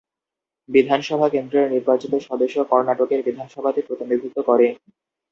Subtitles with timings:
[0.69, 4.67] বিধানসভা কেন্দ্রের নির্বাচিত সদস্য কর্ণাটকের বিধানসভাতে প্রতিনিধিত্ব করে।